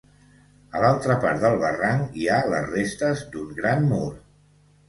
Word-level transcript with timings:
A 0.77 0.79
l'altra 0.83 1.17
part 1.25 1.43
del 1.43 1.57
barranc 1.65 2.17
hi 2.21 2.25
ha 2.29 2.39
les 2.55 2.67
restes 2.73 3.23
d'un 3.37 3.53
gran 3.63 3.87
mur. 3.93 4.09